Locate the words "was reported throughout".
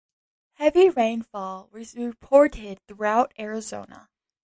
1.71-3.35